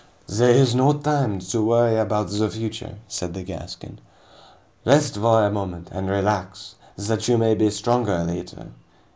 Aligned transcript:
"This 0.25 0.39
is 0.69 0.73
no 0.73 0.93
time 0.93 1.37
to 1.37 1.61
worry 1.63 1.95
about 1.95 2.29
the 2.31 2.49
future," 2.49 2.95
said 3.07 3.35
the 3.35 3.43
Gascon. 3.43 3.99
"Rest 4.83 5.13
for 5.15 5.45
a 5.45 5.51
moment 5.51 5.89
and 5.91 6.09
relax, 6.09 6.73
that 6.95 7.27
you 7.27 7.37
may 7.37 7.53
be 7.53 7.65
the 7.65 7.71
stronger 7.71 8.23
later. 8.23 8.69